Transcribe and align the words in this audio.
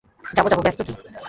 যাব 0.33 0.45
যাব, 0.51 0.59
ব্যস্ত 0.61 0.79
কী? 0.87 0.93